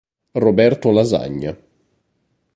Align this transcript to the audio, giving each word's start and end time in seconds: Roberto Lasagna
Roberto 0.33 0.89
Lasagna 0.91 1.53